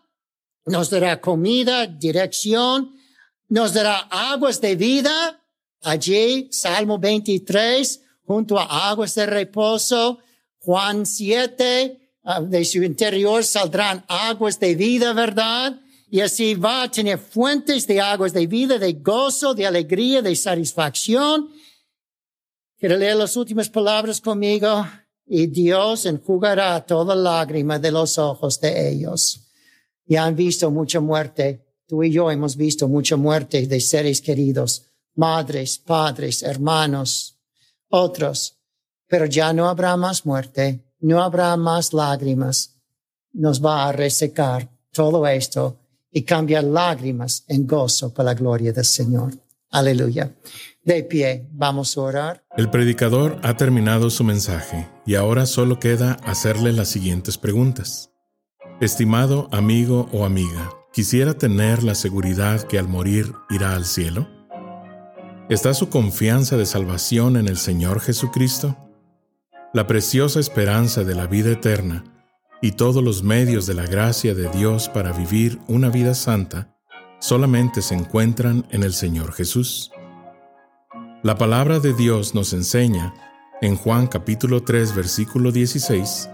nos 0.65 0.89
dará 0.89 1.21
comida, 1.21 1.85
dirección, 1.85 2.91
nos 3.47 3.73
dará 3.73 3.99
aguas 4.09 4.59
de 4.59 4.75
vida. 4.75 5.41
Allí, 5.83 6.49
Salmo 6.51 6.97
23, 6.97 8.01
junto 8.25 8.59
a 8.59 8.89
aguas 8.89 9.13
de 9.15 9.27
reposo. 9.27 10.19
Juan 10.65 11.05
7, 11.05 11.99
ah, 12.23 12.41
de 12.41 12.65
su 12.65 12.81
interior 12.81 13.43
saldrán 13.43 14.03
aguas 14.07 14.59
de 14.59 14.73
vida, 14.73 15.13
¿verdad? 15.13 15.79
Y 16.09 16.21
así 16.21 16.55
va 16.55 16.83
a 16.83 16.91
tener 16.91 17.19
fuentes 17.19 17.85
de 17.85 18.01
aguas 18.01 18.33
de 18.33 18.47
vida, 18.47 18.79
de 18.79 18.93
gozo, 18.93 19.53
de 19.53 19.67
alegría, 19.67 20.23
de 20.23 20.35
satisfacción. 20.35 21.49
Quiero 22.79 22.97
leer 22.97 23.15
las 23.15 23.37
últimas 23.37 23.69
palabras 23.69 24.19
conmigo 24.19 24.87
y 25.27 25.45
Dios 25.47 26.07
enjugará 26.07 26.83
toda 26.83 27.15
lágrima 27.15 27.77
de 27.77 27.91
los 27.91 28.17
ojos 28.17 28.59
de 28.59 28.89
ellos. 28.89 29.41
y 30.07 30.15
han 30.17 30.35
visto 30.35 30.69
mucha 30.69 30.99
muerte. 30.99 31.65
Tú 31.87 32.03
y 32.03 32.11
yo 32.11 32.29
hemos 32.29 32.55
visto 32.55 32.87
mucha 32.87 33.15
muerte 33.15 33.65
de 33.65 33.79
seres 33.79 34.21
queridos, 34.21 34.83
madres, 35.15 35.79
padres, 35.79 36.43
hermanos, 36.43 37.39
otros. 37.89 38.54
Pero 39.07 39.25
ya 39.25 39.53
no 39.53 39.67
habrá 39.69 39.95
más 39.97 40.25
muerte, 40.25 40.83
no 40.99 41.21
habrá 41.21 41.55
más 41.57 41.93
lágrimas. 41.93 42.79
Nos 43.33 43.63
va 43.63 43.87
a 43.87 43.91
resecar 43.91 44.69
todo 44.91 45.27
esto 45.27 45.77
y 46.11 46.23
cambiar 46.23 46.63
lágrimas 46.63 47.43
en 47.47 47.67
gozo 47.67 48.13
para 48.13 48.27
la 48.27 48.33
gloria 48.33 48.71
del 48.71 48.85
Señor. 48.85 49.33
Aleluya. 49.69 50.33
De 50.83 51.03
pie, 51.03 51.47
vamos 51.51 51.97
a 51.97 52.01
orar. 52.01 52.43
El 52.55 52.69
predicador 52.69 53.39
ha 53.43 53.57
terminado 53.57 54.09
su 54.09 54.23
mensaje 54.23 54.87
y 55.05 55.15
ahora 55.15 55.45
solo 55.45 55.79
queda 55.79 56.13
hacerle 56.23 56.71
las 56.71 56.87
siguientes 56.87 57.37
preguntas. 57.37 58.11
Estimado 58.79 59.49
amigo 59.51 60.07
o 60.13 60.25
amiga, 60.25 60.71
¿quisiera 60.93 61.33
tener 61.33 61.83
la 61.83 61.95
seguridad 61.95 62.61
que 62.63 62.79
al 62.79 62.87
morir 62.87 63.33
irá 63.49 63.75
al 63.75 63.85
cielo? 63.85 64.29
¿Está 65.49 65.73
su 65.73 65.89
confianza 65.89 66.55
de 66.55 66.65
salvación 66.65 67.35
en 67.35 67.47
el 67.47 67.57
Señor 67.57 67.99
Jesucristo? 67.99 68.77
La 69.75 69.87
preciosa 69.87 70.39
esperanza 70.39 71.03
de 71.03 71.15
la 71.15 71.27
vida 71.27 71.51
eterna 71.51 72.05
y 72.61 72.71
todos 72.71 73.03
los 73.03 73.23
medios 73.23 73.65
de 73.65 73.73
la 73.73 73.85
gracia 73.85 74.33
de 74.33 74.47
Dios 74.47 74.87
para 74.87 75.11
vivir 75.11 75.59
una 75.67 75.89
vida 75.89 76.13
santa 76.13 76.73
solamente 77.19 77.81
se 77.81 77.93
encuentran 77.93 78.65
en 78.71 78.83
el 78.83 78.93
Señor 78.93 79.33
Jesús. 79.33 79.91
La 81.23 81.37
palabra 81.37 81.81
de 81.81 81.93
Dios 81.93 82.33
nos 82.33 82.53
enseña, 82.53 83.13
en 83.61 83.75
Juan 83.75 84.07
capítulo 84.07 84.63
3 84.63 84.95
versículo 84.95 85.51
16, 85.51 86.29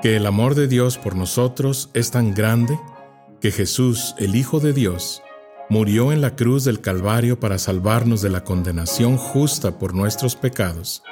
que 0.00 0.14
el 0.14 0.24
amor 0.24 0.54
de 0.54 0.68
Dios 0.68 0.96
por 0.96 1.16
nosotros 1.16 1.90
es 1.92 2.12
tan 2.12 2.34
grande 2.34 2.78
que 3.40 3.50
Jesús, 3.50 4.14
el 4.16 4.36
Hijo 4.36 4.60
de 4.60 4.72
Dios, 4.72 5.24
murió 5.68 6.12
en 6.12 6.20
la 6.20 6.36
cruz 6.36 6.62
del 6.62 6.80
Calvario 6.80 7.40
para 7.40 7.58
salvarnos 7.58 8.22
de 8.22 8.30
la 8.30 8.44
condenación 8.44 9.16
justa 9.16 9.76
por 9.76 9.92
nuestros 9.92 10.36
pecados, 10.36 11.02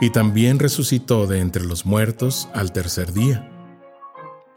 y 0.00 0.10
también 0.10 0.58
resucitó 0.58 1.26
de 1.26 1.40
entre 1.40 1.64
los 1.64 1.86
muertos 1.86 2.48
al 2.54 2.72
tercer 2.72 3.12
día. 3.12 3.50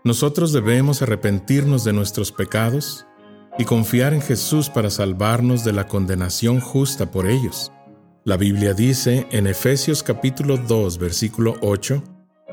Nosotros 0.03 0.51
debemos 0.51 1.01
arrepentirnos 1.01 1.83
de 1.83 1.93
nuestros 1.93 2.31
pecados 2.31 3.05
y 3.57 3.65
confiar 3.65 4.13
en 4.13 4.21
Jesús 4.21 4.69
para 4.69 4.89
salvarnos 4.89 5.63
de 5.63 5.73
la 5.73 5.87
condenación 5.87 6.59
justa 6.59 7.11
por 7.11 7.27
ellos. 7.27 7.71
La 8.23 8.37
Biblia 8.37 8.73
dice 8.73 9.27
en 9.31 9.47
Efesios 9.47 10.03
capítulo 10.03 10.57
2 10.57 10.97
versículo 10.97 11.55
8 11.61 12.03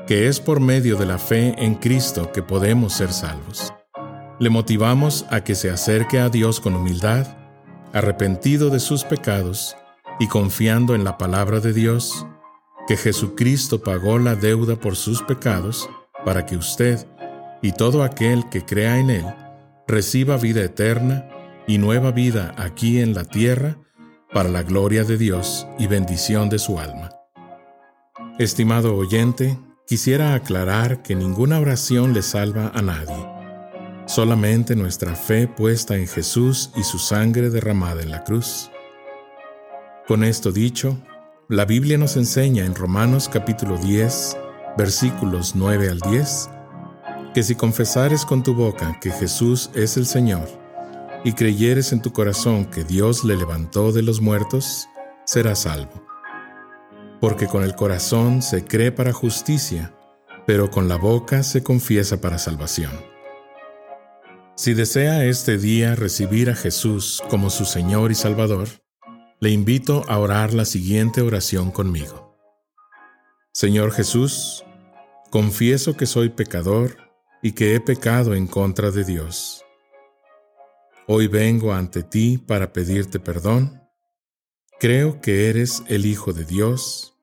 que 0.07 0.27
es 0.27 0.39
por 0.39 0.59
medio 0.59 0.97
de 0.97 1.05
la 1.05 1.19
fe 1.19 1.53
en 1.57 1.75
Cristo 1.75 2.31
que 2.31 2.41
podemos 2.41 2.93
ser 2.93 3.13
salvos. 3.13 3.73
Le 4.39 4.49
motivamos 4.49 5.25
a 5.29 5.43
que 5.43 5.53
se 5.53 5.69
acerque 5.69 6.19
a 6.19 6.29
Dios 6.29 6.59
con 6.59 6.75
humildad, 6.75 7.27
arrepentido 7.93 8.69
de 8.69 8.79
sus 8.79 9.03
pecados 9.03 9.75
y 10.19 10.27
confiando 10.27 10.95
en 10.95 11.03
la 11.03 11.17
palabra 11.17 11.59
de 11.59 11.73
Dios, 11.73 12.25
que 12.89 12.97
Jesucristo 12.97 13.83
pagó 13.83 14.17
la 14.17 14.33
deuda 14.33 14.75
por 14.75 14.95
sus 14.95 15.21
pecados 15.21 15.87
para 16.25 16.47
que 16.47 16.57
usted 16.57 17.05
y 17.61 17.73
todo 17.73 18.01
aquel 18.01 18.49
que 18.49 18.65
crea 18.65 18.97
en 18.97 19.11
Él 19.11 19.25
reciba 19.87 20.37
vida 20.37 20.63
eterna 20.63 21.29
y 21.67 21.77
nueva 21.77 22.09
vida 22.09 22.55
aquí 22.57 22.99
en 22.99 23.13
la 23.13 23.25
tierra 23.25 23.77
para 24.33 24.49
la 24.49 24.63
gloria 24.63 25.03
de 25.03 25.19
Dios 25.19 25.67
y 25.77 25.85
bendición 25.85 26.49
de 26.49 26.57
su 26.57 26.79
alma. 26.79 27.11
Estimado 28.39 28.95
oyente, 28.95 29.59
quisiera 29.85 30.33
aclarar 30.33 31.03
que 31.03 31.13
ninguna 31.13 31.59
oración 31.59 32.11
le 32.15 32.23
salva 32.23 32.71
a 32.73 32.81
nadie. 32.81 33.23
Solamente 34.07 34.75
nuestra 34.75 35.13
fe 35.13 35.47
puesta 35.47 35.95
en 35.95 36.07
Jesús 36.07 36.71
y 36.75 36.81
su 36.81 36.97
sangre 36.97 37.51
derramada 37.51 38.01
en 38.01 38.09
la 38.09 38.23
cruz. 38.23 38.71
Con 40.07 40.23
esto 40.23 40.51
dicho, 40.51 40.97
la 41.49 41.65
Biblia 41.65 41.97
nos 41.97 42.15
enseña 42.15 42.63
en 42.63 42.75
Romanos 42.75 43.27
capítulo 43.27 43.79
10, 43.79 44.37
versículos 44.77 45.55
9 45.55 45.89
al 45.89 45.99
10, 45.99 46.47
que 47.33 47.41
si 47.41 47.55
confesares 47.55 48.23
con 48.23 48.43
tu 48.43 48.53
boca 48.53 48.99
que 49.01 49.09
Jesús 49.09 49.71
es 49.73 49.97
el 49.97 50.05
Señor, 50.05 50.47
y 51.23 51.33
creyeres 51.33 51.91
en 51.91 52.03
tu 52.03 52.13
corazón 52.13 52.65
que 52.65 52.83
Dios 52.83 53.23
le 53.23 53.35
levantó 53.35 53.91
de 53.91 54.03
los 54.03 54.21
muertos, 54.21 54.87
serás 55.25 55.63
salvo. 55.63 56.05
Porque 57.19 57.47
con 57.47 57.63
el 57.63 57.73
corazón 57.73 58.43
se 58.43 58.63
cree 58.65 58.91
para 58.91 59.11
justicia, 59.11 59.91
pero 60.45 60.69
con 60.69 60.87
la 60.87 60.97
boca 60.97 61.41
se 61.41 61.63
confiesa 61.63 62.21
para 62.21 62.37
salvación. 62.37 62.91
Si 64.55 64.75
desea 64.75 65.25
este 65.25 65.57
día 65.57 65.95
recibir 65.95 66.51
a 66.51 66.55
Jesús 66.55 67.23
como 67.27 67.49
su 67.49 67.65
Señor 67.65 68.11
y 68.11 68.15
Salvador, 68.15 68.67
le 69.39 69.51
invito 69.51 70.03
a 70.07 70.17
orar 70.19 70.53
la 70.53 70.65
siguiente 70.65 71.21
oración 71.21 71.71
conmigo. 71.71 72.37
Señor 73.53 73.91
Jesús, 73.91 74.63
confieso 75.29 75.95
que 75.97 76.05
soy 76.05 76.29
pecador 76.29 76.97
y 77.41 77.53
que 77.53 77.75
he 77.75 77.79
pecado 77.79 78.35
en 78.35 78.47
contra 78.47 78.91
de 78.91 79.03
Dios 79.03 79.63
Hoy 81.11 81.25
vengo 81.25 81.73
ante 81.73 82.03
ti 82.03 82.37
para 82.37 82.71
pedirte 82.71 83.19
perdón. 83.19 83.81
Creo 84.79 85.21
que 85.21 85.49
eres 85.49 85.81
el 85.87 86.05
Hijo 86.05 86.33
de 86.33 86.45
Dios, 86.45 87.15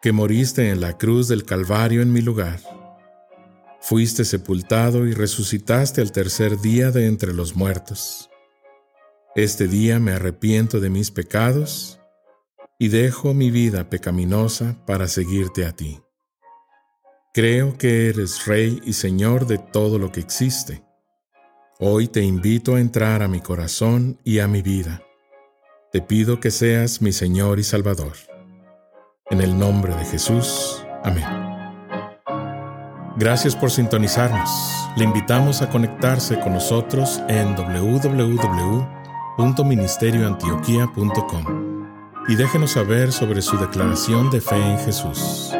que 0.00 0.12
moriste 0.12 0.70
en 0.70 0.80
la 0.80 0.96
cruz 0.96 1.28
del 1.28 1.44
Calvario 1.44 2.00
en 2.00 2.10
mi 2.10 2.22
lugar. 2.22 2.60
Fuiste 3.82 4.24
sepultado 4.24 5.06
y 5.06 5.12
resucitaste 5.12 6.00
al 6.00 6.10
tercer 6.10 6.58
día 6.62 6.90
de 6.90 7.06
entre 7.06 7.34
los 7.34 7.54
muertos. 7.54 8.30
Este 9.34 9.68
día 9.68 9.98
me 9.98 10.12
arrepiento 10.12 10.80
de 10.80 10.90
mis 10.90 11.10
pecados 11.10 12.00
y 12.78 12.88
dejo 12.88 13.34
mi 13.34 13.50
vida 13.50 13.88
pecaminosa 13.90 14.76
para 14.86 15.08
seguirte 15.08 15.66
a 15.66 15.72
ti. 15.72 16.00
Creo 17.34 17.78
que 17.78 18.08
eres 18.08 18.46
Rey 18.46 18.80
y 18.84 18.92
Señor 18.92 19.46
de 19.46 19.58
todo 19.58 19.98
lo 19.98 20.12
que 20.12 20.20
existe 20.20 20.82
Hoy 21.84 22.06
te 22.06 22.22
invito 22.22 22.76
a 22.76 22.80
entrar 22.80 23.24
a 23.24 23.28
mi 23.28 23.40
corazón 23.40 24.16
y 24.22 24.38
a 24.38 24.46
mi 24.46 24.62
vida. 24.62 25.02
Te 25.90 26.00
pido 26.00 26.38
que 26.38 26.52
seas 26.52 27.02
mi 27.02 27.10
Señor 27.10 27.58
y 27.58 27.64
Salvador. 27.64 28.12
En 29.30 29.40
el 29.40 29.58
nombre 29.58 29.92
de 29.96 30.04
Jesús. 30.04 30.86
Amén. 31.02 31.26
Gracias 33.16 33.56
por 33.56 33.72
sintonizarnos. 33.72 34.48
Le 34.96 35.02
invitamos 35.02 35.60
a 35.60 35.70
conectarse 35.70 36.38
con 36.38 36.52
nosotros 36.52 37.20
en 37.28 37.56
www.ministerioantioquia.com 39.36 41.72
y 42.28 42.36
déjenos 42.36 42.70
saber 42.72 43.12
sobre 43.12 43.42
su 43.42 43.58
declaración 43.58 44.30
de 44.30 44.40
fe 44.40 44.56
en 44.56 44.78
Jesús. 44.78 45.52